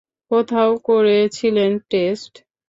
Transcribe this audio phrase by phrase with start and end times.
[0.31, 2.33] কোথায় করিয়েছিলেন টেস্ট?